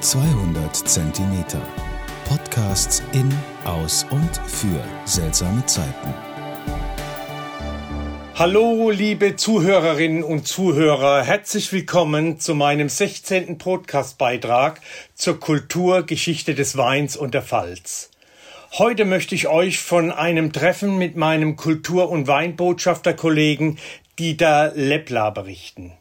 [0.00, 1.62] 200 Zentimeter.
[2.28, 3.32] Podcasts in,
[3.64, 6.14] aus und für seltsame Zeiten.
[8.34, 13.56] Hallo, liebe Zuhörerinnen und Zuhörer, herzlich willkommen zu meinem 16.
[13.56, 14.82] Podcast-Beitrag
[15.14, 18.10] zur Kulturgeschichte des Weins und der Pfalz.
[18.78, 23.78] Heute möchte ich euch von einem Treffen mit meinem Kultur- und Weinbotschafterkollegen
[24.18, 25.94] Dieter Leppler berichten.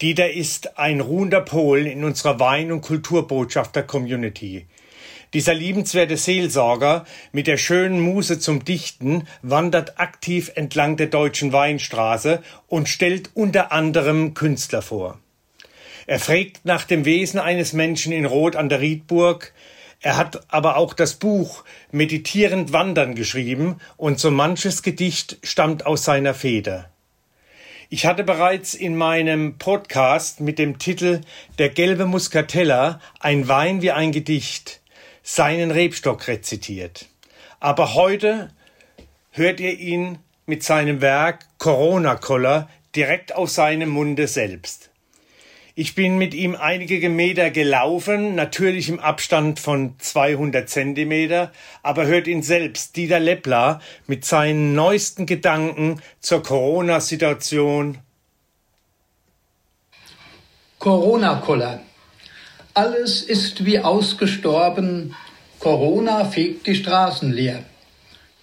[0.00, 4.66] Dieter ist ein ruhender Pol in unserer Wein- und Kulturbotschafter-Community.
[5.34, 12.40] Dieser liebenswerte Seelsorger mit der schönen Muse zum Dichten wandert aktiv entlang der deutschen Weinstraße
[12.68, 15.18] und stellt unter anderem Künstler vor.
[16.06, 19.52] Er fragt nach dem Wesen eines Menschen in Rot an der Riedburg.
[20.00, 26.04] Er hat aber auch das Buch Meditierend Wandern geschrieben und so manches Gedicht stammt aus
[26.04, 26.93] seiner Feder.
[27.90, 31.20] Ich hatte bereits in meinem Podcast mit dem Titel
[31.58, 34.80] Der gelbe Muscatella, ein Wein wie ein Gedicht,
[35.22, 37.06] seinen Rebstock rezitiert.
[37.60, 38.50] Aber heute
[39.32, 44.90] hört ihr ihn mit seinem Werk Corona Koller direkt aus seinem Munde selbst.
[45.76, 51.50] Ich bin mit ihm einige Meter gelaufen, natürlich im Abstand von 200 Zentimeter,
[51.82, 57.98] aber hört ihn selbst, Dieter Leppler, mit seinen neuesten Gedanken zur Corona-Situation.
[60.78, 61.80] Corona-Koller.
[62.74, 65.16] Alles ist wie ausgestorben,
[65.58, 67.64] Corona fegt die Straßen leer.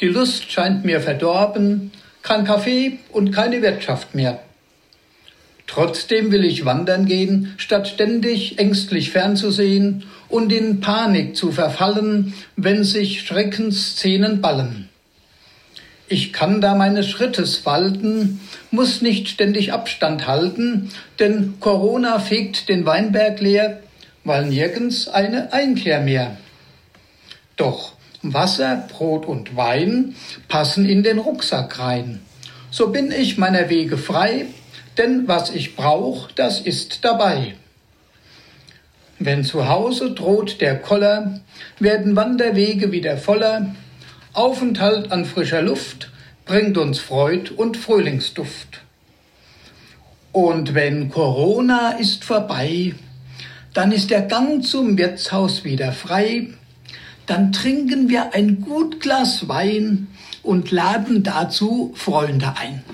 [0.00, 4.42] Die Lust scheint mir verdorben, kein Kaffee und keine Wirtschaft mehr.
[5.70, 12.82] Trotzdem will ich wandern gehen, statt ständig ängstlich fernzusehen und in Panik zu verfallen, wenn
[12.82, 14.88] sich Schreckensszenen ballen.
[16.08, 18.40] Ich kann da meines Schrittes walten,
[18.72, 20.90] muss nicht ständig Abstand halten,
[21.20, 23.78] denn Corona fegt den Weinberg leer,
[24.24, 26.36] weil nirgends eine Einkehr mehr.
[27.54, 30.16] Doch Wasser, Brot und Wein
[30.48, 32.22] passen in den Rucksack rein.
[32.72, 34.46] So bin ich meiner Wege frei,
[35.00, 37.54] denn was ich brauch, das ist dabei.
[39.18, 41.40] Wenn zu Hause droht der Koller,
[41.78, 43.74] werden Wanderwege wieder voller,
[44.34, 46.10] Aufenthalt an frischer Luft
[46.44, 48.82] bringt uns Freud und Frühlingsduft.
[50.32, 52.94] Und wenn Corona ist vorbei,
[53.72, 56.48] dann ist der Gang zum Wirtshaus wieder frei,
[57.26, 60.08] dann trinken wir ein gut Glas Wein
[60.42, 62.84] und laden dazu Freunde ein.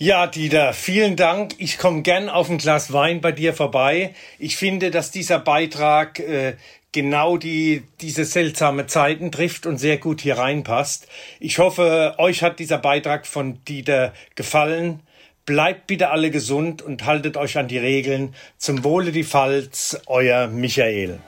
[0.00, 1.54] Ja, Dieter, vielen Dank.
[1.58, 4.14] Ich komme gern auf ein Glas Wein bei dir vorbei.
[4.38, 6.54] Ich finde, dass dieser Beitrag äh,
[6.92, 11.08] genau die diese seltsame Zeiten trifft und sehr gut hier reinpasst.
[11.40, 15.00] Ich hoffe, euch hat dieser Beitrag von Dieter gefallen.
[15.46, 18.36] Bleibt bitte alle gesund und haltet euch an die Regeln.
[18.56, 21.18] Zum Wohle die Pfalz, euer Michael.